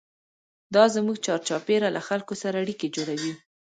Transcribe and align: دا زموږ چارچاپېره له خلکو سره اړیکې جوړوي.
دا 0.75 0.83
زموږ 0.95 1.17
چارچاپېره 1.25 1.87
له 1.95 2.01
خلکو 2.07 2.33
سره 2.41 2.55
اړیکې 2.63 2.87
جوړوي. 2.95 3.33